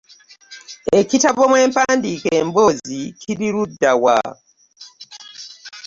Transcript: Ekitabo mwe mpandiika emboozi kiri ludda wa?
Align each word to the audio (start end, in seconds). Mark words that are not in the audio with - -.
Ekitabo 0.99 1.41
mwe 1.51 1.61
mpandiika 1.71 2.29
emboozi 2.41 2.99
kiri 3.19 3.47
ludda 3.53 3.91
wa? 4.01 4.19